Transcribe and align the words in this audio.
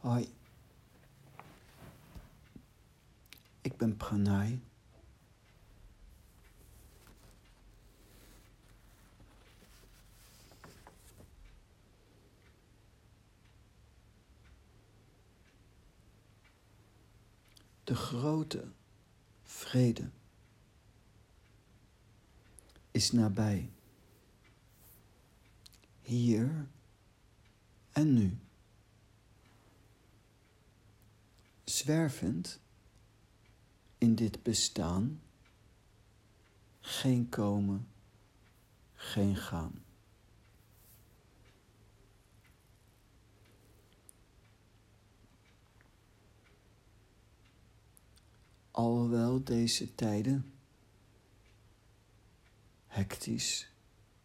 Hoi, 0.00 0.28
ik 3.60 3.76
ben 3.76 3.96
Pranay. 3.96 4.60
De 17.84 17.94
grote 17.94 18.72
vrede 19.42 20.10
is 22.90 23.12
nabij, 23.12 23.70
hier 26.00 26.68
en 27.92 28.12
nu. 28.12 28.38
Zwervend 31.80 32.60
in 33.98 34.14
dit 34.14 34.42
bestaan, 34.42 35.22
geen 36.80 37.28
komen, 37.28 37.88
geen 38.94 39.36
gaan. 39.36 39.84
Alhoewel 48.70 49.44
deze 49.44 49.94
tijden 49.94 50.52
hectisch 52.86 53.72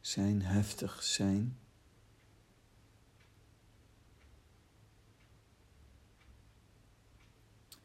zijn, 0.02 0.42
heftig 0.42 1.04
zijn, 1.04 1.58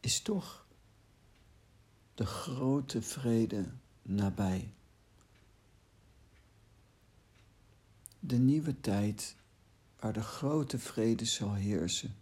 is 0.00 0.20
toch 0.20 0.66
de 2.14 2.26
grote 2.26 3.02
vrede 3.02 3.72
nabij. 4.02 4.72
De 8.18 8.38
nieuwe 8.38 8.80
tijd 8.80 9.36
waar 9.98 10.12
de 10.12 10.22
grote 10.22 10.78
vrede 10.78 11.24
zal 11.24 11.54
heersen, 11.54 12.16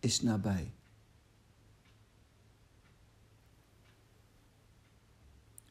is 0.00 0.20
nabij. 0.20 0.72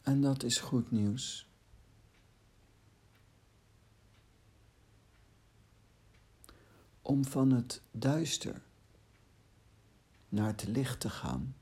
En 0.01 0.21
dat 0.21 0.43
is 0.43 0.57
goed 0.57 0.91
nieuws. 0.91 1.47
Om 7.01 7.25
van 7.25 7.51
het 7.51 7.81
duister 7.91 8.61
naar 10.29 10.47
het 10.47 10.67
licht 10.67 10.99
te 10.99 11.09
gaan. 11.09 11.55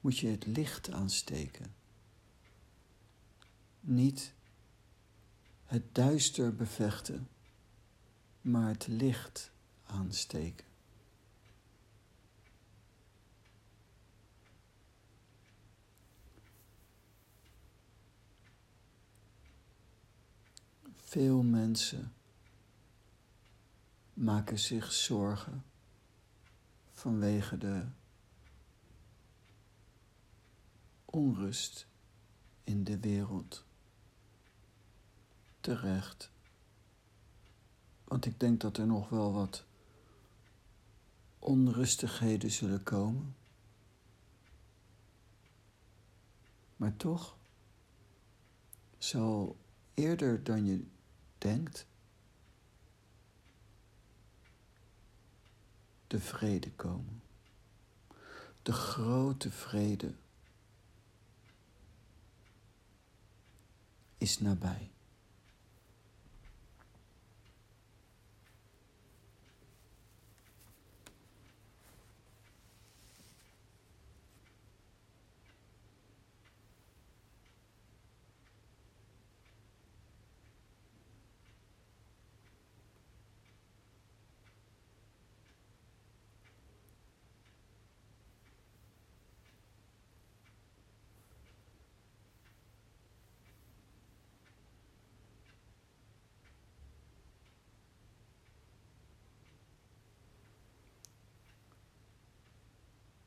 Moet 0.00 0.18
je 0.18 0.28
het 0.28 0.46
licht 0.46 0.90
aansteken. 0.90 1.74
Niet 3.80 4.32
het 5.66 5.94
duister 5.94 6.54
bevechten, 6.54 7.28
maar 8.40 8.68
het 8.68 8.86
licht 8.86 9.50
aansteken. 9.86 10.66
Veel 20.96 21.42
mensen 21.42 22.12
maken 24.20 24.58
zich 24.58 24.92
zorgen 24.92 25.64
vanwege 26.92 27.58
de 27.58 27.86
onrust 31.04 31.86
in 32.64 32.84
de 32.84 32.98
wereld. 32.98 33.64
Terecht. 35.60 36.30
Want 38.04 38.24
ik 38.24 38.40
denk 38.40 38.60
dat 38.60 38.76
er 38.76 38.86
nog 38.86 39.08
wel 39.08 39.32
wat 39.32 39.64
onrustigheden 41.38 42.50
zullen 42.50 42.82
komen. 42.82 43.36
Maar 46.76 46.96
toch 46.96 47.36
zal 48.98 49.56
eerder 49.94 50.44
dan 50.44 50.64
je 50.66 50.86
denkt 51.38 51.86
de 56.10 56.20
vrede 56.20 56.70
komen. 56.70 57.22
De 58.62 58.72
grote 58.72 59.50
vrede 59.50 60.14
is 64.18 64.38
nabij. 64.38 64.90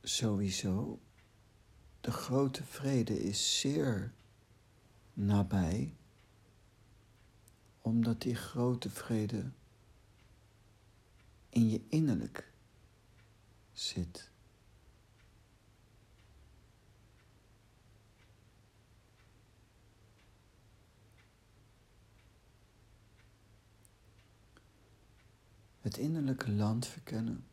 Sowieso, 0.04 1.00
de 2.02 2.12
grote 2.12 2.64
vrede 2.64 3.24
is 3.24 3.60
zeer 3.60 4.14
nabij, 5.14 5.96
omdat 7.82 8.22
die 8.22 8.36
grote 8.36 8.90
vrede 8.90 9.52
in 11.50 11.70
je 11.70 11.82
innerlijk 11.88 12.52
zit. 13.72 14.32
Het 25.82 25.98
innerlijke 25.98 26.52
land 26.52 26.88
verkennen 26.88 27.46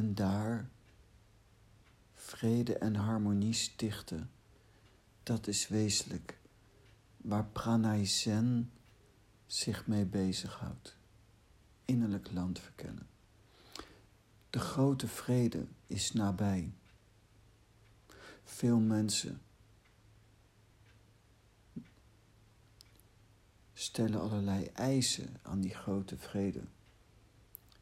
en 0.00 0.14
daar 0.14 0.70
vrede 2.14 2.78
en 2.78 2.94
harmonie 2.94 3.52
stichten. 3.52 4.30
Dat 5.22 5.46
is 5.46 5.68
wezenlijk 5.68 6.38
waar 7.16 7.46
Pranay 7.46 8.06
Zen 8.06 8.72
zich 9.46 9.86
mee 9.86 10.04
bezighoudt. 10.04 10.96
Innerlijk 11.84 12.30
land 12.32 12.58
verkennen. 12.58 13.08
De 14.50 14.58
grote 14.58 15.08
vrede 15.08 15.66
is 15.86 16.12
nabij. 16.12 16.72
Veel 18.44 18.78
mensen 18.78 19.42
stellen 23.72 24.20
allerlei 24.20 24.64
eisen 24.64 25.36
aan 25.42 25.60
die 25.60 25.74
grote 25.74 26.16
vrede. 26.16 26.62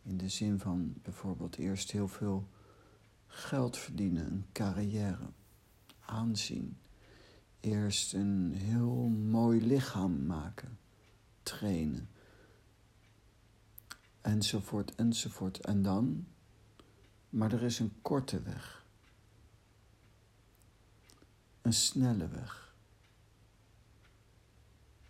In 0.09 0.17
de 0.17 0.29
zin 0.29 0.59
van 0.59 0.95
bijvoorbeeld 1.03 1.57
eerst 1.57 1.91
heel 1.91 2.09
veel 2.09 2.49
geld 3.27 3.77
verdienen, 3.77 4.27
een 4.27 4.47
carrière, 4.53 5.31
aanzien. 6.01 6.77
Eerst 7.61 8.13
een 8.13 8.53
heel 8.55 9.09
mooi 9.09 9.67
lichaam 9.67 10.27
maken, 10.27 10.79
trainen. 11.43 12.09
Enzovoort, 14.21 14.95
enzovoort. 14.95 15.61
En 15.61 15.83
dan, 15.83 16.27
maar 17.31 17.53
er 17.53 17.63
is 17.63 17.79
een 17.79 17.93
korte 18.03 18.43
weg. 18.43 18.85
Een 21.63 21.73
snelle 21.73 22.29
weg. 22.29 22.75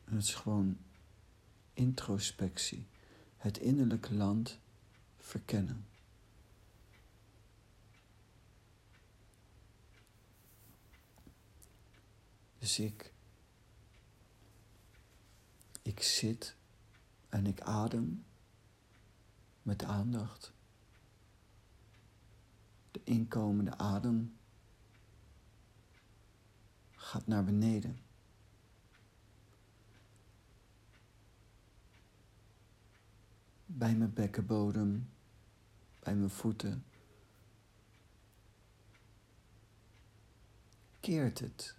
Het 0.05 0.23
is 0.23 0.35
gewoon 0.35 0.79
introspectie. 1.73 2.87
Het 3.37 3.59
innerlijke 3.59 4.15
land 4.15 4.59
verkennen. 5.29 5.87
Dus 12.59 12.79
ik 12.79 13.13
Ik 15.89 16.03
zit 16.03 16.57
en 17.29 17.47
ik 17.47 17.61
adem 17.61 18.25
met 19.63 19.85
aandacht. 19.85 20.53
De 22.91 23.01
inkomende 23.05 23.79
adem 23.79 24.37
gaat 26.91 27.27
naar 27.27 27.45
beneden. 27.45 27.99
Bij 33.67 33.95
mijn 33.95 34.13
bekkenbodem, 34.13 35.09
bij 36.09 36.17
mijn 36.17 36.31
voeten. 36.31 36.85
Keert 41.01 41.39
het. 41.39 41.75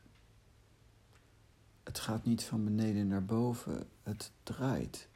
Het 1.83 1.99
gaat 1.99 2.25
niet 2.25 2.43
van 2.43 2.63
beneden 2.63 3.07
naar 3.07 3.25
boven, 3.25 3.89
het 4.03 4.31
draait. 4.43 5.07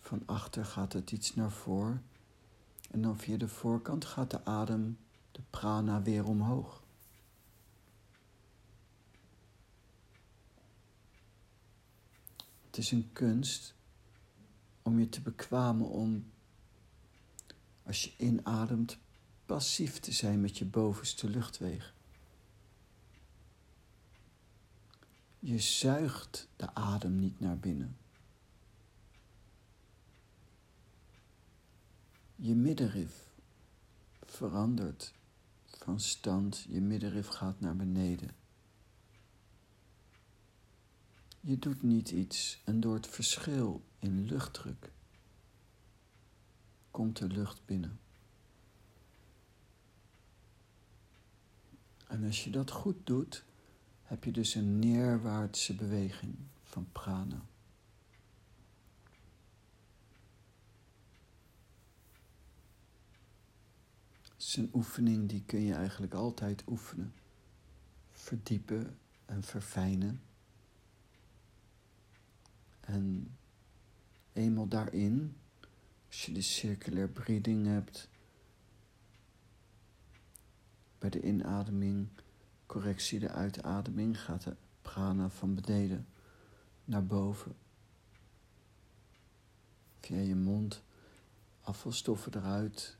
Van 0.00 0.22
achter 0.26 0.64
gaat 0.64 0.92
het 0.92 1.10
iets 1.10 1.34
naar 1.34 1.50
voren. 1.50 2.04
En 2.90 3.02
dan 3.02 3.18
via 3.18 3.36
de 3.36 3.48
voorkant 3.48 4.04
gaat 4.04 4.30
de 4.30 4.44
adem, 4.44 4.98
de 5.32 5.42
prana, 5.50 6.02
weer 6.02 6.24
omhoog. 6.24 6.82
Het 12.66 12.76
is 12.78 12.90
een 12.90 13.10
kunst 13.12 13.74
om 14.82 14.98
je 14.98 15.08
te 15.08 15.20
bekwamen 15.20 15.88
om, 15.88 16.30
als 17.88 18.04
je 18.04 18.12
inademt, 18.16 18.98
passief 19.46 19.98
te 20.00 20.12
zijn 20.12 20.40
met 20.40 20.58
je 20.58 20.64
bovenste 20.64 21.28
luchtwegen. 21.28 21.94
Je 25.38 25.58
zuigt 25.58 26.48
de 26.56 26.74
adem 26.74 27.18
niet 27.18 27.40
naar 27.40 27.58
binnen. 27.58 27.96
Je 32.36 32.54
middenrif 32.54 33.26
verandert 34.24 35.12
van 35.66 36.00
stand, 36.00 36.66
je 36.68 36.80
middenrif 36.80 37.26
gaat 37.26 37.60
naar 37.60 37.76
beneden. 37.76 38.30
Je 41.40 41.58
doet 41.58 41.82
niet 41.82 42.10
iets 42.10 42.60
en 42.64 42.80
door 42.80 42.94
het 42.94 43.06
verschil 43.06 43.82
in 43.98 44.24
luchtdruk 44.24 44.90
komt 46.90 47.20
er 47.20 47.28
lucht 47.28 47.64
binnen. 47.64 47.98
En 52.06 52.24
als 52.24 52.44
je 52.44 52.50
dat 52.50 52.70
goed 52.70 53.06
doet, 53.06 53.44
heb 54.02 54.24
je 54.24 54.30
dus 54.30 54.54
een 54.54 54.78
neerwaartse 54.78 55.74
beweging 55.74 56.34
van 56.62 56.88
prana. 56.92 57.42
Het 64.22 64.46
is 64.46 64.56
een 64.56 64.70
oefening 64.72 65.28
die 65.28 65.42
kun 65.46 65.60
je 65.60 65.74
eigenlijk 65.74 66.14
altijd 66.14 66.62
oefenen, 66.66 67.14
verdiepen 68.12 68.98
en 69.26 69.42
verfijnen. 69.42 70.22
En 72.80 73.36
eenmaal 74.32 74.68
daarin, 74.68 75.36
als 76.08 76.26
je 76.26 76.32
de 76.32 76.40
circulair 76.40 77.08
breathing 77.08 77.66
hebt, 77.66 78.08
bij 80.98 81.10
de 81.10 81.22
inademing, 81.22 82.08
correctie 82.66 83.18
de 83.18 83.28
uitademing, 83.28 84.20
gaat 84.20 84.42
de 84.42 84.56
prana 84.82 85.30
van 85.30 85.54
beneden 85.54 86.06
naar 86.84 87.06
boven. 87.06 87.56
Via 90.00 90.20
je 90.20 90.34
mond, 90.34 90.82
afvalstoffen 91.60 92.34
eruit, 92.34 92.96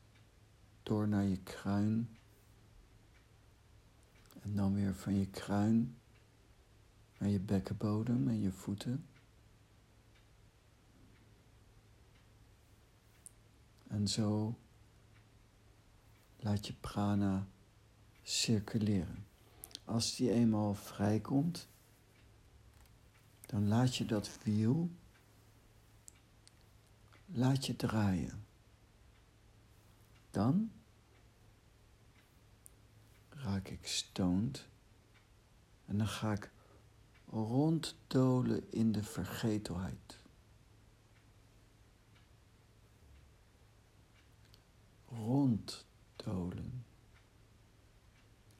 door 0.83 1.07
naar 1.07 1.23
je 1.23 1.37
kruin. 1.37 2.17
En 4.41 4.55
dan 4.55 4.73
weer 4.73 4.95
van 4.95 5.15
je 5.15 5.27
kruin 5.27 5.97
naar 7.17 7.29
je 7.29 7.39
bekkenbodem 7.39 8.27
en 8.27 8.41
je 8.41 8.51
voeten. 8.51 9.05
En 13.89 14.07
zo 14.07 14.59
laat 16.37 16.67
je 16.67 16.73
prana 16.73 17.47
circuleren. 18.23 19.25
Als 19.85 20.15
die 20.15 20.31
eenmaal 20.31 20.73
vrijkomt, 20.73 21.67
dan 23.45 23.67
laat 23.67 23.95
je 23.95 24.05
dat 24.05 24.43
wiel, 24.43 24.89
laat 27.25 27.65
je 27.65 27.75
draaien. 27.75 28.45
Dan 30.31 30.71
raak 33.29 33.67
ik 33.67 33.87
stoned 33.87 34.67
en 35.85 35.97
dan 35.97 36.07
ga 36.07 36.31
ik 36.31 36.51
ronddolen 37.29 38.71
in 38.71 38.91
de 38.91 39.03
vergetelheid. 39.03 40.18
Ronddolen. 45.11 46.85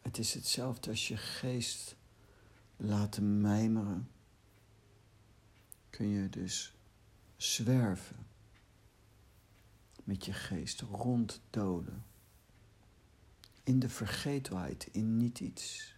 Het 0.01 0.18
is 0.18 0.34
hetzelfde 0.34 0.90
als 0.90 1.07
je 1.07 1.18
geest 1.18 1.96
laten 2.78 3.42
mijmeren. 3.42 4.10
Kun 5.90 6.07
je 6.07 6.30
dus 6.30 6.74
zwerven 7.38 8.28
met 10.04 10.25
je 10.25 10.34
geest 10.34 10.81
ronddolen. 10.81 12.04
In 13.63 13.80
de 13.80 13.90
vergetelheid, 13.90 14.88
in 14.92 15.18
niet 15.18 15.40
iets. 15.40 15.96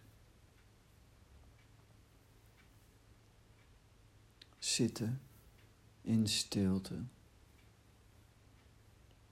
Zitten 4.58 5.20
in 6.00 6.26
stilte 6.26 7.02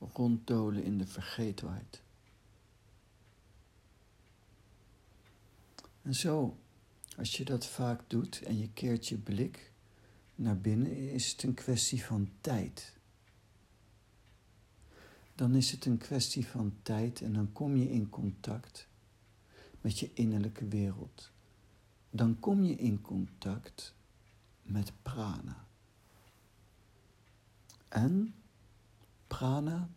ronddolen 0.01 0.83
in 0.83 0.99
de 0.99 1.07
vergetelheid. 1.07 2.03
En 6.03 6.15
zo, 6.15 6.57
als 7.17 7.37
je 7.37 7.45
dat 7.45 7.67
vaak 7.67 8.01
doet 8.07 8.43
en 8.43 8.59
je 8.59 8.73
keert 8.73 9.09
je 9.09 9.17
blik 9.17 9.73
naar 10.35 10.59
binnen, 10.59 11.11
is 11.13 11.31
het 11.33 11.43
een 11.43 11.55
kwestie 11.55 12.05
van 12.05 12.31
tijd. 12.41 12.99
Dan 15.35 15.55
is 15.55 15.71
het 15.71 15.85
een 15.85 15.99
kwestie 15.99 16.47
van 16.47 16.77
tijd 16.83 17.21
en 17.21 17.33
dan 17.33 17.53
kom 17.53 17.77
je 17.77 17.91
in 17.91 18.09
contact 18.09 18.89
met 19.81 19.99
je 19.99 20.11
innerlijke 20.15 20.69
wereld. 20.69 21.31
Dan 22.11 22.41
kom 22.41 22.63
je 22.63 22.75
in 22.75 23.01
contact 23.01 23.95
met 24.63 24.93
prana. 25.03 25.67
En 27.89 28.35
Prana 29.31 29.89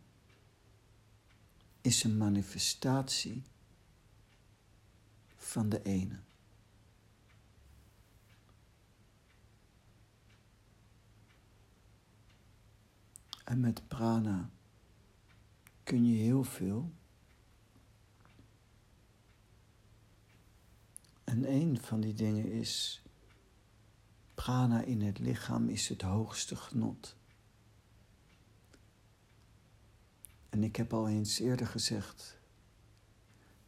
is 1.84 2.04
een 2.04 2.18
manifestatie 2.18 3.44
van 5.36 5.70
de 5.70 5.82
ene. 5.82 6.20
En 13.44 13.60
met 13.60 13.88
prana 13.88 14.50
kun 15.84 16.06
je 16.06 16.16
heel 16.16 16.44
veel. 16.44 16.92
En 21.24 21.52
een 21.52 21.82
van 21.82 22.02
die 22.02 22.14
dingen 22.14 22.52
is, 22.52 23.02
prana 24.34 24.82
in 24.82 25.02
het 25.02 25.20
lichaam 25.20 25.70
is 25.70 25.90
het 25.90 26.02
hoogste 26.02 26.56
genot. 26.56 27.16
En 30.54 30.64
ik 30.64 30.76
heb 30.76 30.94
al 30.94 31.10
eens 31.10 31.40
eerder 31.40 31.68
gezegd, 31.68 32.40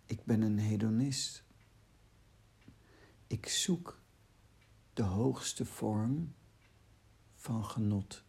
ik 0.05 0.25
ben 0.25 0.41
een 0.41 0.57
hedonist. 0.57 1.43
Ik 3.27 3.47
zoek 3.47 4.01
de 4.93 5.03
hoogste 5.03 5.65
vorm 5.65 6.35
van 7.35 7.65
genot. 7.65 8.23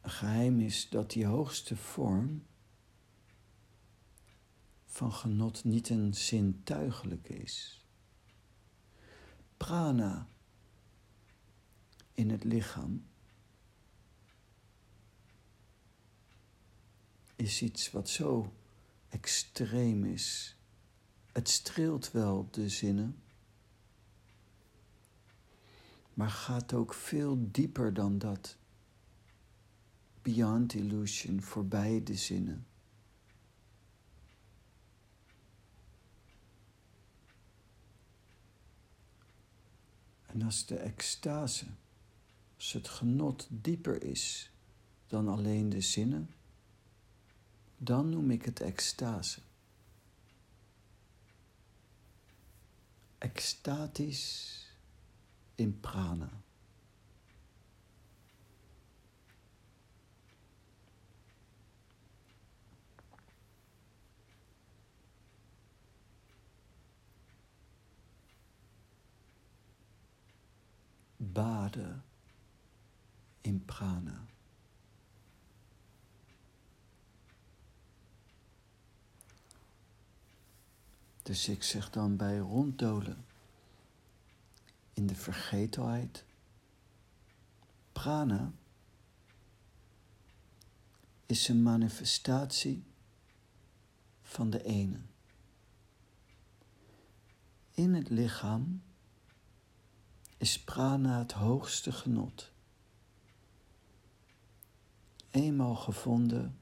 Een 0.00 0.10
geheim 0.10 0.60
is 0.60 0.88
dat 0.88 1.10
die 1.10 1.26
hoogste 1.26 1.76
vorm 1.76 2.46
van 4.86 5.12
genot 5.12 5.64
niet 5.64 5.88
een 5.88 6.14
zintuigelijke 6.14 7.34
is. 7.34 7.86
Prana 9.56 10.28
in 12.12 12.30
het 12.30 12.44
lichaam 12.44 13.10
is 17.42 17.62
iets 17.62 17.90
wat 17.90 18.08
zo 18.08 18.52
extreem 19.08 20.04
is. 20.04 20.56
Het 21.32 21.48
streelt 21.48 22.10
wel 22.10 22.48
de 22.50 22.68
zinnen, 22.68 23.22
maar 26.14 26.30
gaat 26.30 26.72
ook 26.72 26.94
veel 26.94 27.50
dieper 27.50 27.94
dan 27.94 28.18
dat. 28.18 28.56
Beyond 30.22 30.74
illusion, 30.74 31.42
voorbij 31.42 32.02
de 32.02 32.14
zinnen. 32.14 32.66
En 40.26 40.42
als 40.42 40.66
de 40.66 40.76
extase, 40.76 41.66
als 42.56 42.72
het 42.72 42.88
genot 42.88 43.46
dieper 43.50 44.02
is 44.02 44.50
dan 45.06 45.28
alleen 45.28 45.68
de 45.68 45.80
zinnen, 45.80 46.30
dan 47.84 48.08
noem 48.08 48.30
ik 48.30 48.44
het 48.44 48.60
extase. 48.60 49.40
Extatisch 53.18 54.66
in 55.54 55.80
prana. 55.80 56.30
Baden 71.16 72.04
in 73.40 73.64
prana. 73.64 74.31
Dus 81.22 81.48
ik 81.48 81.62
zeg 81.62 81.90
dan 81.90 82.16
bij 82.16 82.38
ronddolen 82.38 83.24
in 84.92 85.06
de 85.06 85.14
vergetelheid. 85.14 86.24
Prana 87.92 88.52
is 91.26 91.48
een 91.48 91.62
manifestatie 91.62 92.84
van 94.22 94.50
de 94.50 94.64
ene. 94.64 95.00
In 97.70 97.94
het 97.94 98.10
lichaam 98.10 98.82
is 100.36 100.60
prana 100.60 101.18
het 101.18 101.32
hoogste 101.32 101.92
genot. 101.92 102.50
Eenmaal 105.30 105.74
gevonden 105.74 106.58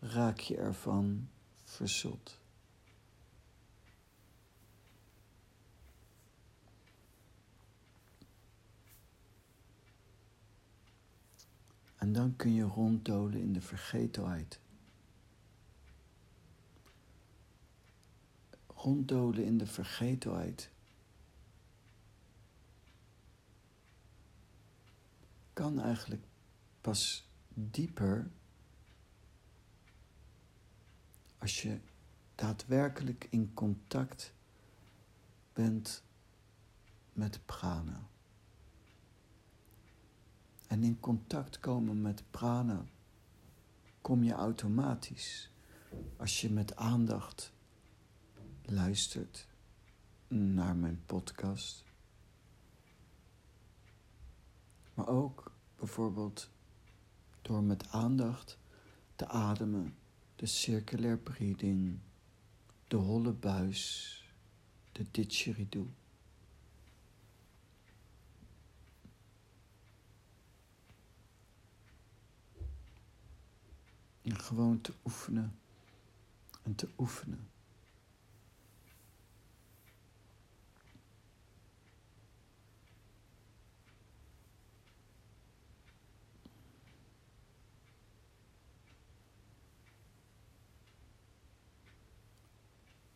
raak 0.00 0.38
je 0.38 0.56
ervan 0.56 1.28
verzot. 1.64 2.39
En 12.00 12.12
dan 12.12 12.36
kun 12.36 12.54
je 12.54 12.62
ronddolen 12.62 13.40
in 13.40 13.52
de 13.52 13.60
vergetelheid. 13.60 14.60
Ronddolen 18.66 19.44
in 19.44 19.58
de 19.58 19.66
vergetelheid. 19.66 20.70
Kan 25.52 25.80
eigenlijk 25.80 26.24
pas 26.80 27.28
dieper 27.54 28.30
als 31.38 31.62
je 31.62 31.78
daadwerkelijk 32.34 33.26
in 33.30 33.54
contact 33.54 34.34
bent 35.52 36.02
met 37.12 37.46
prana. 37.46 38.08
En 40.70 40.84
in 40.84 41.00
contact 41.00 41.60
komen 41.60 42.02
met 42.02 42.22
prana 42.30 42.84
kom 44.00 44.22
je 44.22 44.32
automatisch 44.32 45.50
als 46.16 46.40
je 46.40 46.50
met 46.50 46.76
aandacht 46.76 47.52
luistert 48.62 49.46
naar 50.28 50.76
mijn 50.76 51.02
podcast. 51.06 51.84
Maar 54.94 55.08
ook 55.08 55.52
bijvoorbeeld 55.76 56.50
door 57.42 57.62
met 57.62 57.88
aandacht 57.88 58.58
te 59.16 59.26
ademen, 59.26 59.94
de 60.36 60.46
circulair 60.46 61.18
breathing, 61.18 61.98
de 62.88 62.96
holle 62.96 63.32
buis, 63.32 64.14
de 64.92 65.06
didgeridoo. 65.10 65.90
En 74.30 74.40
gewoon 74.40 74.80
te 74.80 74.92
oefenen 75.04 75.58
en 76.62 76.74
te 76.74 76.88
oefenen. 76.98 77.48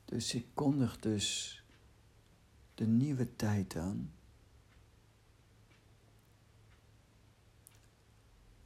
Dus 0.04 0.34
ik 0.34 0.46
kondig 0.54 0.98
dus 0.98 1.62
de 2.74 2.86
nieuwe 2.86 3.36
tijd 3.36 3.76
aan. 3.76 4.12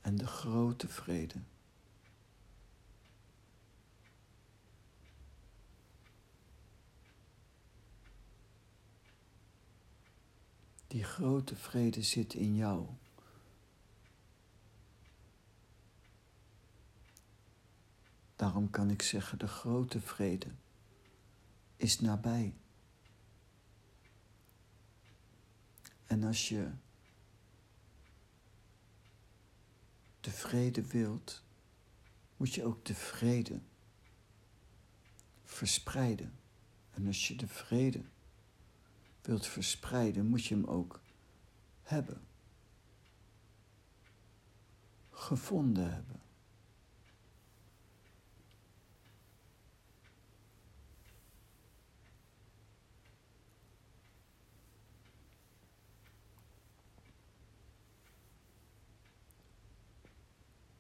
En 0.01 0.17
de 0.17 0.27
grote 0.27 0.89
vrede. 0.89 1.35
Die 10.89 11.05
grote 11.05 11.57
vrede 11.57 12.03
zit 12.03 12.35
in 12.35 12.57
jou. 12.57 12.87
Daarom 18.37 18.71
kan 18.71 18.91
ik 18.91 19.03
zeggen, 19.03 19.39
de 19.39 19.49
grote 19.49 20.01
vrede 20.01 20.51
is 21.77 22.01
nabij. 22.01 22.55
En 26.07 26.25
als 26.25 26.49
je 26.49 26.71
de 30.21 30.31
vrede 30.31 30.87
wilt, 30.87 31.43
moet 32.37 32.55
je 32.55 32.65
ook 32.65 32.85
de 32.85 32.95
vrede 32.95 33.61
verspreiden. 35.45 36.39
En 36.91 37.07
als 37.07 37.29
je 37.29 37.37
de 37.37 37.49
vrede 37.49 38.03
wilt 39.29 39.47
verspreiden, 39.47 40.27
moet 40.27 40.45
je 40.45 40.55
hem 40.55 40.65
ook 40.65 41.01
hebben. 41.83 42.21
Gevonden 45.11 45.93
hebben. 45.93 46.21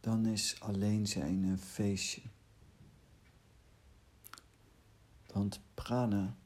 Dan 0.00 0.26
is 0.26 0.60
alleen 0.60 1.06
zijn 1.06 1.42
een 1.42 1.58
feestje. 1.58 2.22
Want 5.26 5.60
prana 5.74 6.36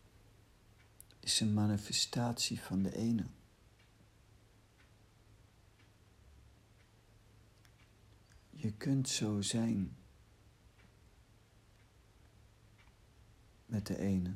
is 1.23 1.41
een 1.41 1.52
manifestatie 1.52 2.61
van 2.61 2.83
de 2.83 2.97
ene. 2.97 3.25
Je 8.50 8.73
kunt 8.73 9.09
zo 9.09 9.41
zijn 9.41 9.97
met 13.67 13.87
de 13.87 13.99
ene. 13.99 14.35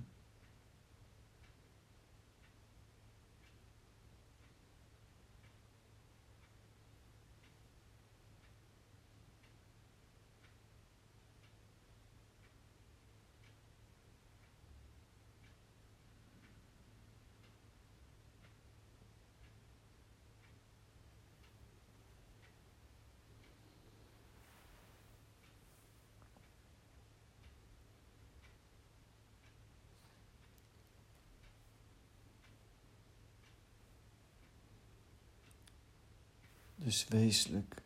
Dus 36.86 37.08
wezenlijk 37.08 37.82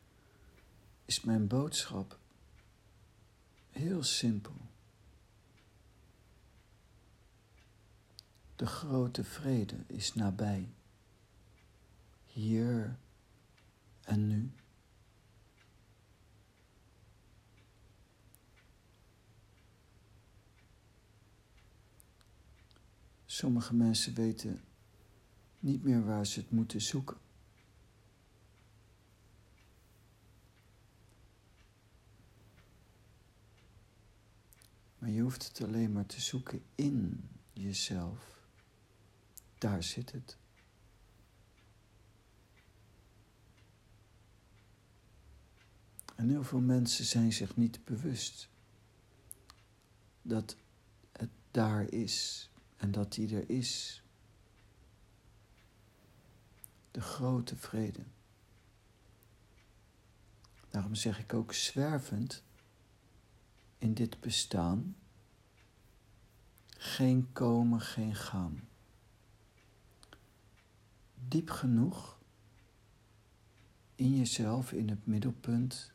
is 1.04 1.21
mijn 1.21 1.47
boodschap 1.47 2.19
heel 3.71 4.02
simpel. 4.02 4.54
De 8.57 8.66
grote 8.66 9.25
vrede 9.25 9.76
is 9.87 10.14
nabij, 10.14 10.69
hier 12.26 12.97
en 14.04 14.26
nu. 14.26 14.50
Sommige 23.26 23.75
mensen 23.75 24.14
weten 24.14 24.64
niet 25.59 25.83
meer 25.83 26.04
waar 26.04 26.26
ze 26.26 26.40
het 26.40 26.50
moeten 26.50 26.80
zoeken. 26.80 27.16
Je 35.12 35.21
hoeft 35.21 35.49
het 35.49 35.62
alleen 35.62 35.93
maar 35.93 36.07
te 36.07 36.21
zoeken 36.21 36.62
in 36.75 37.29
jezelf. 37.52 38.49
Daar 39.59 39.83
zit 39.83 40.12
het. 40.12 40.37
En 46.14 46.29
heel 46.29 46.45
veel 46.45 46.61
mensen 46.61 47.05
zijn 47.05 47.33
zich 47.33 47.57
niet 47.57 47.85
bewust 47.85 48.49
dat 50.23 50.57
het 51.12 51.31
daar 51.50 51.93
is 51.93 52.49
en 52.76 52.90
dat 52.90 53.12
die 53.12 53.37
er 53.37 53.50
is. 53.50 54.02
De 56.90 57.00
grote 57.00 57.57
vrede. 57.57 58.02
Daarom 60.69 60.95
zeg 60.95 61.19
ik 61.19 61.35
ook 61.35 61.52
zwervend 61.52 62.43
in 63.79 63.95
dit 63.95 64.21
bestaan. 64.21 64.95
Geen 66.82 67.32
komen, 67.32 67.80
geen 67.80 68.14
gaan. 68.14 68.68
Diep 71.28 71.50
genoeg 71.50 72.18
in 73.94 74.16
jezelf, 74.16 74.72
in 74.72 74.88
het 74.88 75.06
middelpunt, 75.06 75.92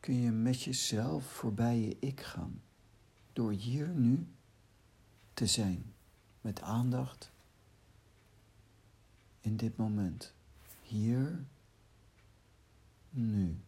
kun 0.00 0.14
je 0.14 0.30
met 0.30 0.62
jezelf 0.62 1.24
voorbij 1.24 1.78
je 1.78 1.96
ik 1.98 2.20
gaan. 2.20 2.62
Door 3.32 3.52
hier 3.52 3.88
nu 3.88 4.26
te 5.34 5.46
zijn. 5.46 5.94
Met 6.40 6.60
aandacht 6.60 7.32
in 9.40 9.56
dit 9.56 9.76
moment. 9.76 10.34
Hier, 10.82 11.44
nu. 13.10 13.60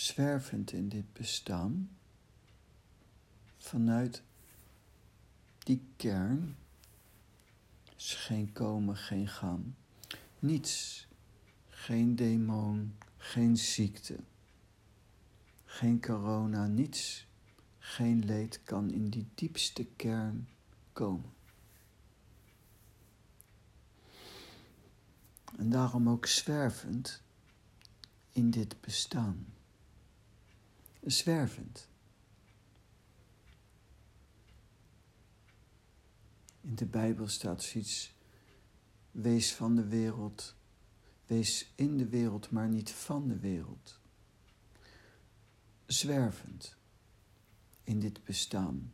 Zwervend 0.00 0.72
in 0.72 0.88
dit 0.88 1.12
bestaan 1.12 1.90
vanuit 3.56 4.22
die 5.58 5.82
kern 5.96 6.56
geen 7.96 8.52
komen, 8.52 8.96
geen 8.96 9.28
gaan. 9.28 9.76
Niets, 10.38 11.06
geen 11.68 12.16
demon, 12.16 12.96
geen 13.16 13.56
ziekte, 13.56 14.16
geen 15.64 16.00
corona, 16.00 16.66
niets, 16.66 17.26
geen 17.78 18.24
leed 18.24 18.60
kan 18.64 18.90
in 18.90 19.08
die 19.08 19.26
diepste 19.34 19.84
kern 19.84 20.48
komen. 20.92 21.32
En 25.56 25.70
daarom 25.70 26.08
ook 26.08 26.26
zwervend 26.26 27.22
in 28.32 28.50
dit 28.50 28.80
bestaan. 28.80 29.46
Zwervend. 31.04 31.88
In 36.60 36.74
de 36.74 36.86
Bijbel 36.86 37.28
staat 37.28 37.62
zoiets, 37.62 38.14
wees 39.10 39.54
van 39.54 39.74
de 39.74 39.86
wereld, 39.86 40.54
wees 41.26 41.72
in 41.74 41.96
de 41.96 42.08
wereld, 42.08 42.50
maar 42.50 42.68
niet 42.68 42.90
van 42.90 43.28
de 43.28 43.38
wereld. 43.38 44.00
Zwervend 45.86 46.76
in 47.84 48.00
dit 48.00 48.24
bestaan. 48.24 48.92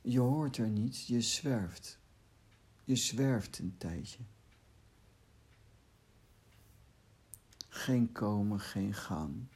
Je 0.00 0.20
hoort 0.20 0.56
er 0.56 0.68
niet, 0.68 1.06
je 1.06 1.20
zwerft. 1.20 1.98
Je 2.84 2.96
zwerft 2.96 3.58
een 3.58 3.74
tijdje. 3.78 4.18
Geen 7.74 8.12
komen, 8.12 8.60
geen 8.60 8.94
gaan. 8.94 9.48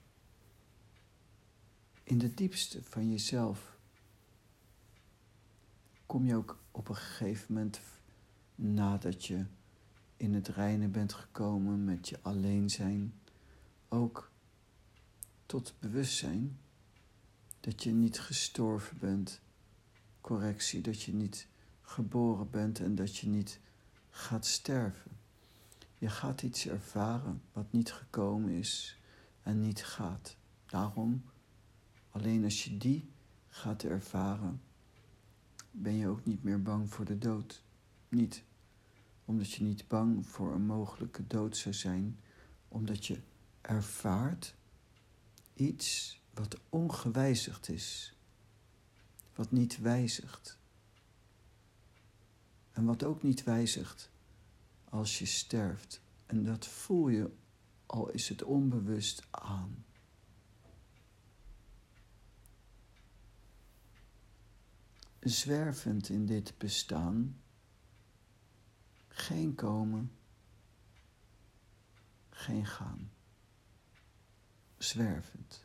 In 2.02 2.18
de 2.18 2.34
diepste 2.34 2.82
van 2.82 3.10
jezelf 3.10 3.78
kom 6.06 6.24
je 6.24 6.34
ook 6.34 6.58
op 6.70 6.88
een 6.88 6.96
gegeven 6.96 7.54
moment, 7.54 7.80
nadat 8.54 9.24
je 9.24 9.44
in 10.16 10.34
het 10.34 10.48
reinen 10.48 10.90
bent 10.90 11.12
gekomen 11.12 11.84
met 11.84 12.08
je 12.08 12.18
alleen 12.22 12.70
zijn, 12.70 13.14
ook 13.88 14.30
tot 15.46 15.74
bewustzijn 15.78 16.58
dat 17.60 17.82
je 17.82 17.92
niet 17.92 18.20
gestorven 18.20 18.98
bent. 18.98 19.40
Correctie, 20.20 20.80
dat 20.80 21.02
je 21.02 21.14
niet 21.14 21.46
geboren 21.82 22.50
bent 22.50 22.80
en 22.80 22.94
dat 22.94 23.16
je 23.16 23.28
niet 23.28 23.60
gaat 24.10 24.46
sterven. 24.46 25.17
Je 25.98 26.08
gaat 26.08 26.42
iets 26.42 26.66
ervaren 26.66 27.42
wat 27.52 27.72
niet 27.72 27.92
gekomen 27.92 28.50
is 28.50 28.98
en 29.42 29.60
niet 29.60 29.84
gaat. 29.84 30.36
Daarom, 30.66 31.24
alleen 32.10 32.44
als 32.44 32.64
je 32.64 32.76
die 32.76 33.10
gaat 33.48 33.82
ervaren, 33.82 34.62
ben 35.70 35.94
je 35.94 36.08
ook 36.08 36.24
niet 36.24 36.42
meer 36.42 36.62
bang 36.62 36.90
voor 36.90 37.04
de 37.04 37.18
dood. 37.18 37.62
Niet 38.08 38.42
omdat 39.24 39.50
je 39.50 39.64
niet 39.64 39.88
bang 39.88 40.26
voor 40.26 40.54
een 40.54 40.66
mogelijke 40.66 41.26
dood 41.26 41.56
zou 41.56 41.74
zijn, 41.74 42.18
omdat 42.68 43.06
je 43.06 43.20
ervaart 43.60 44.54
iets 45.54 46.20
wat 46.34 46.60
ongewijzigd 46.68 47.68
is, 47.68 48.14
wat 49.34 49.50
niet 49.50 49.78
wijzigt. 49.78 50.58
En 52.72 52.84
wat 52.84 53.04
ook 53.04 53.22
niet 53.22 53.44
wijzigt 53.44 54.10
als 54.90 55.18
je 55.18 55.26
sterft. 55.26 56.00
En 56.26 56.44
dat 56.44 56.66
voel 56.66 57.08
je, 57.08 57.30
al 57.86 58.10
is 58.10 58.28
het 58.28 58.42
onbewust, 58.42 59.26
aan. 59.30 59.84
zwervend 65.20 66.08
in 66.08 66.26
dit 66.26 66.58
bestaan, 66.58 67.40
geen 69.08 69.54
komen, 69.54 70.12
geen 72.30 72.66
gaan. 72.66 73.10
Zwervend 74.78 75.64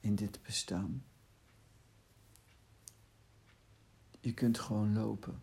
in 0.00 0.14
dit 0.14 0.42
bestaan. 0.42 1.04
Je 4.20 4.34
kunt 4.34 4.58
gewoon 4.58 4.92
lopen. 4.92 5.42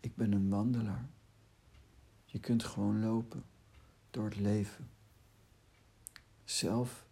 Ik 0.00 0.16
ben 0.16 0.32
een 0.32 0.48
wandelaar. 0.48 1.08
Je 2.36 2.42
kunt 2.42 2.64
gewoon 2.64 3.00
lopen 3.00 3.44
door 4.10 4.24
het 4.24 4.36
leven. 4.36 4.90
Zelf 6.44 7.06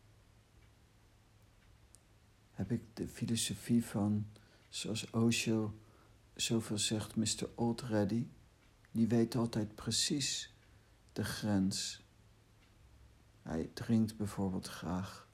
heb 2.50 2.70
ik 2.70 2.82
de 2.94 3.08
filosofie 3.08 3.84
van 3.84 4.26
Zoals 4.68 5.10
Osho 5.10 5.78
zoveel 6.34 6.78
zegt, 6.78 7.16
Mr. 7.16 7.48
Old 7.54 7.80
Ready, 7.80 8.26
die 8.90 9.06
weet 9.06 9.34
altijd 9.34 9.74
precies 9.74 10.54
de 11.12 11.24
grens. 11.24 12.02
Hij 13.42 13.70
drinkt 13.74 14.16
bijvoorbeeld 14.16 14.68
graag. 14.68 15.28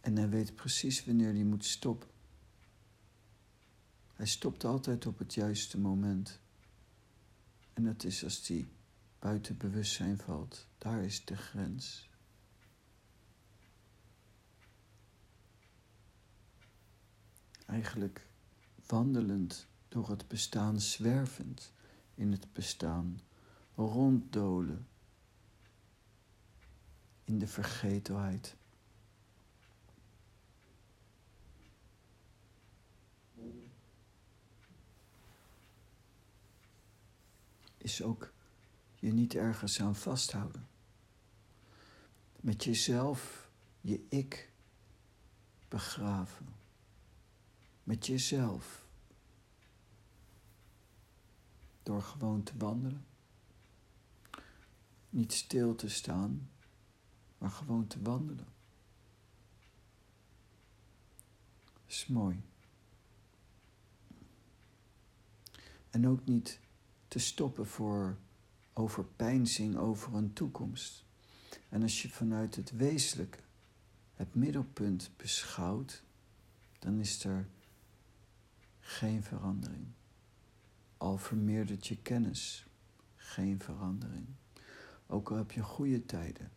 En 0.00 0.16
hij 0.16 0.28
weet 0.28 0.54
precies 0.54 1.04
wanneer 1.04 1.32
hij 1.32 1.44
moet 1.44 1.64
stoppen. 1.64 2.08
Hij 4.14 4.26
stopt 4.26 4.64
altijd 4.64 5.06
op 5.06 5.18
het 5.18 5.34
juiste 5.34 5.78
moment. 5.78 6.42
En 7.74 7.84
dat 7.84 8.04
is 8.04 8.24
als 8.24 8.48
hij 8.48 8.68
buiten 9.18 9.56
bewustzijn 9.56 10.18
valt. 10.18 10.66
Daar 10.78 11.02
is 11.02 11.24
de 11.24 11.36
grens. 11.36 12.08
eigenlijk 17.74 18.26
wandelend 18.86 19.66
door 19.88 20.08
het 20.08 20.28
bestaan 20.28 20.80
zwervend 20.80 21.72
in 22.14 22.32
het 22.32 22.52
bestaan, 22.52 23.20
ronddolen 23.74 24.86
in 27.24 27.38
de 27.38 27.46
vergetelheid. 27.46 28.56
Is 37.84 38.02
ook 38.02 38.32
je 38.94 39.12
niet 39.12 39.34
ergens 39.34 39.80
aan 39.80 39.96
vasthouden. 39.96 40.68
Met 42.40 42.64
jezelf 42.64 43.50
je 43.80 44.06
ik 44.08 44.52
begraven. 45.68 46.48
Met 47.82 48.06
jezelf. 48.06 48.86
Door 51.82 52.02
gewoon 52.02 52.42
te 52.42 52.52
wandelen. 52.56 53.06
Niet 55.10 55.32
stil 55.32 55.74
te 55.74 55.88
staan, 55.88 56.50
maar 57.38 57.50
gewoon 57.50 57.86
te 57.86 58.02
wandelen. 58.02 58.48
Is 61.86 62.06
mooi. 62.06 62.42
En 65.90 66.08
ook 66.08 66.24
niet 66.24 66.60
te 67.14 67.20
stoppen 67.20 67.66
voor 67.66 68.16
overpeinzing 68.72 69.76
over 69.76 70.14
een 70.14 70.32
toekomst. 70.32 71.04
En 71.68 71.82
als 71.82 72.02
je 72.02 72.08
vanuit 72.08 72.54
het 72.54 72.70
wezenlijke 72.70 73.38
het 74.14 74.34
middelpunt 74.34 75.10
beschouwt, 75.16 76.02
dan 76.78 77.00
is 77.00 77.24
er 77.24 77.48
geen 78.80 79.22
verandering. 79.22 79.86
Al 80.96 81.18
vermeerdert 81.18 81.86
je 81.86 81.96
kennis, 81.96 82.66
geen 83.16 83.60
verandering. 83.60 84.26
Ook 85.06 85.30
al 85.30 85.36
heb 85.36 85.52
je 85.52 85.62
goede 85.62 86.06
tijden 86.06 86.50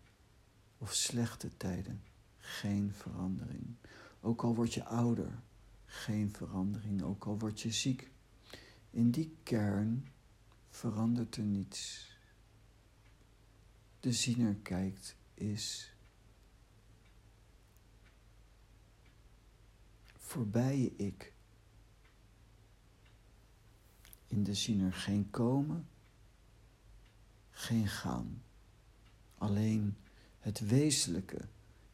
of 0.77 0.93
slechte 0.93 1.57
tijden, 1.57 2.01
geen 2.37 2.93
verandering. 2.93 3.75
Ook 4.21 4.43
al 4.43 4.55
word 4.55 4.73
je 4.73 4.85
ouder, 4.85 5.39
geen 5.85 6.33
verandering. 6.33 7.01
Ook 7.01 7.25
al 7.25 7.39
word 7.39 7.61
je 7.61 7.71
ziek. 7.71 8.11
In 8.89 9.11
die 9.11 9.37
kern 9.43 10.07
verandert 10.69 11.36
er 11.36 11.43
niets. 11.43 12.12
De 13.99 14.13
ziener 14.13 14.56
kijkt 14.56 15.15
is 15.34 15.91
voorbij 20.17 20.93
ik. 20.97 21.34
In 24.27 24.43
de 24.43 24.53
ziener 24.53 24.93
geen 24.93 25.30
komen, 25.30 25.88
geen 27.51 27.88
gaan. 27.88 28.43
Alleen 29.38 29.97
het 30.39 30.60
wezenlijke 30.60 31.47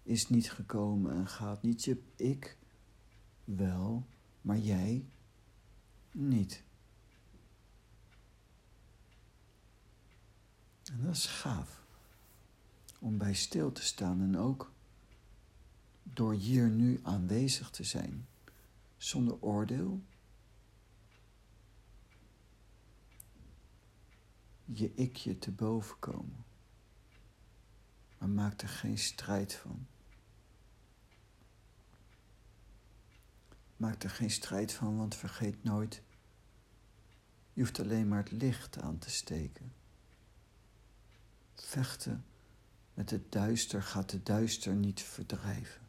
is 0.04 0.30
niet 0.30 0.52
gekomen 0.52 1.14
en 1.16 1.28
gaat 1.28 1.62
niet. 1.62 1.84
Je 1.84 2.04
ik 2.16 2.58
wel, 3.44 4.06
maar 4.42 4.58
jij 4.58 5.06
niet. 6.12 6.64
En 10.84 10.93
dat 11.04 11.16
is 11.16 11.26
gaaf 11.26 11.82
om 13.00 13.18
bij 13.18 13.34
stil 13.34 13.72
te 13.72 13.84
staan 13.84 14.22
en 14.22 14.38
ook 14.38 14.72
door 16.04 16.34
hier 16.34 16.70
nu 16.70 17.00
aanwezig 17.04 17.70
te 17.70 17.84
zijn, 17.84 18.28
zonder 18.98 19.42
oordeel, 19.42 20.02
je 24.66 24.94
ikje 24.94 25.40
te 25.40 25.52
boven 25.52 26.00
komen. 26.00 26.46
Maar 28.18 28.30
maak 28.30 28.62
er 28.62 28.70
geen 28.70 28.98
strijd 28.98 29.54
van. 29.54 29.88
Maak 33.78 34.04
er 34.04 34.10
geen 34.10 34.32
strijd 34.32 34.74
van, 34.74 34.98
want 34.98 35.16
vergeet 35.16 35.64
nooit, 35.64 36.02
je 37.54 37.62
hoeft 37.62 37.80
alleen 37.80 38.08
maar 38.08 38.24
het 38.24 38.32
licht 38.32 38.82
aan 38.82 38.98
te 38.98 39.10
steken. 39.10 39.83
Vechten 41.56 42.26
met 42.94 43.10
het 43.10 43.32
duister 43.32 43.84
gaat 43.84 44.10
de 44.10 44.24
duister 44.24 44.76
niet 44.76 45.02
verdrijven. 45.02 45.82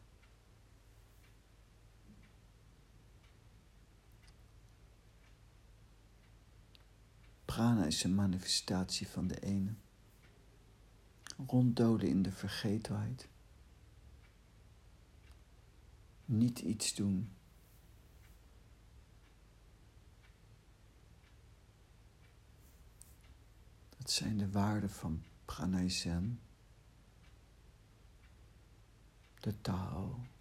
Prana 7.45 7.85
is 7.85 8.03
een 8.03 8.15
manifestatie 8.15 9.07
van 9.07 9.27
de 9.27 9.39
ene. 9.39 9.73
Ronddolen 11.47 12.07
in 12.07 12.21
de 12.21 12.31
vergetelheid. 12.31 13.27
Niet 16.25 16.59
iets 16.59 16.95
doen. 16.95 17.31
Dat 23.97 24.11
zijn 24.11 24.37
de 24.37 24.49
waarden 24.49 24.89
van 24.89 25.23
Pranay 25.47 25.89
de 29.43 29.51
taal. 29.51 30.34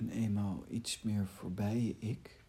En 0.00 0.10
eenmaal 0.10 0.64
iets 0.68 1.02
meer 1.02 1.26
voorbij 1.26 1.96
ik. 1.98 2.44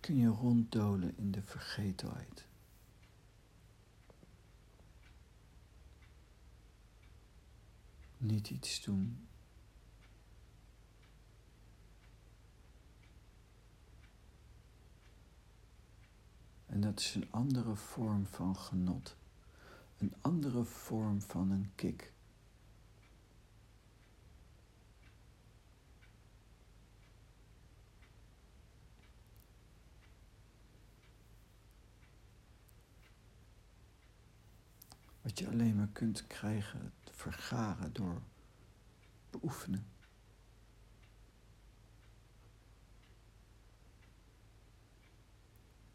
Kun 0.00 0.16
je 0.16 0.28
ronddolen 0.28 1.16
in 1.16 1.30
de 1.30 1.42
vergetelheid. 1.42 2.46
Niet 8.16 8.50
iets 8.50 8.82
doen 8.82 9.28
En 16.74 16.80
dat 16.80 17.00
is 17.00 17.14
een 17.14 17.30
andere 17.30 17.76
vorm 17.76 18.26
van 18.26 18.56
genot. 18.56 19.16
Een 19.98 20.14
andere 20.20 20.64
vorm 20.64 21.22
van 21.22 21.50
een 21.50 21.72
kick. 21.74 22.12
Wat 35.22 35.38
je 35.38 35.48
alleen 35.48 35.76
maar 35.76 35.88
kunt 35.92 36.26
krijgen, 36.26 36.92
vergaren 37.10 37.92
door 37.92 38.22
beoefenen. 39.30 39.93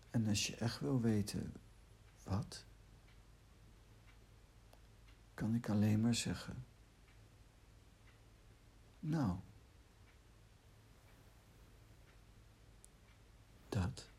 En 0.09 0.27
als 0.27 0.47
je 0.47 0.55
echt 0.55 0.79
wil 0.79 1.01
weten 1.01 1.53
wat, 2.23 2.65
kan 5.33 5.55
ik 5.55 5.69
alleen 5.69 6.01
maar 6.01 6.15
zeggen, 6.15 6.65
nou, 8.99 9.37
dat. 13.69 14.09